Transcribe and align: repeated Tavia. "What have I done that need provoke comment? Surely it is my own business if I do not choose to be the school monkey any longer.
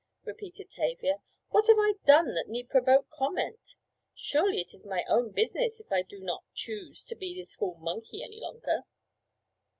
repeated 0.25 0.71
Tavia. 0.71 1.21
"What 1.51 1.67
have 1.67 1.77
I 1.77 1.93
done 2.07 2.33
that 2.33 2.47
need 2.49 2.71
provoke 2.71 3.07
comment? 3.11 3.75
Surely 4.15 4.59
it 4.59 4.73
is 4.73 4.83
my 4.83 5.05
own 5.07 5.29
business 5.29 5.79
if 5.79 5.91
I 5.91 6.01
do 6.01 6.19
not 6.19 6.43
choose 6.55 7.05
to 7.05 7.13
be 7.15 7.39
the 7.39 7.45
school 7.45 7.75
monkey 7.75 8.23
any 8.23 8.39
longer. 8.39 8.85